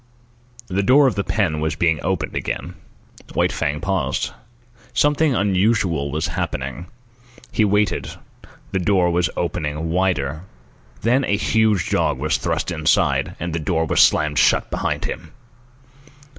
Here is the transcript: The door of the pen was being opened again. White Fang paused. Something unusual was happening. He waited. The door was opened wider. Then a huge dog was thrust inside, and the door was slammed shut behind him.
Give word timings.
The 0.67 0.81
door 0.81 1.05
of 1.05 1.13
the 1.13 1.23
pen 1.23 1.59
was 1.59 1.75
being 1.75 1.99
opened 2.03 2.35
again. 2.35 2.73
White 3.35 3.51
Fang 3.51 3.79
paused. 3.81 4.31
Something 4.95 5.35
unusual 5.35 6.09
was 6.09 6.29
happening. 6.29 6.87
He 7.51 7.63
waited. 7.65 8.09
The 8.71 8.79
door 8.79 9.11
was 9.11 9.29
opened 9.37 9.91
wider. 9.91 10.41
Then 11.01 11.23
a 11.23 11.37
huge 11.37 11.91
dog 11.91 12.17
was 12.17 12.37
thrust 12.37 12.71
inside, 12.71 13.35
and 13.39 13.53
the 13.53 13.59
door 13.59 13.85
was 13.85 14.01
slammed 14.01 14.39
shut 14.39 14.71
behind 14.71 15.05
him. 15.05 15.33